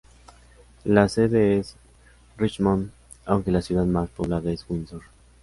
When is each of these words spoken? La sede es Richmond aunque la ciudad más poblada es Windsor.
La 0.83 1.07
sede 1.09 1.59
es 1.59 1.75
Richmond 2.35 2.89
aunque 3.27 3.51
la 3.51 3.61
ciudad 3.61 3.85
más 3.85 4.09
poblada 4.09 4.51
es 4.51 4.65
Windsor. 4.67 5.03